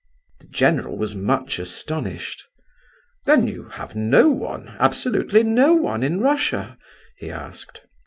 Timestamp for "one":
4.31-4.75, 5.75-6.01